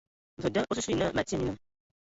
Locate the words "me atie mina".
1.15-1.53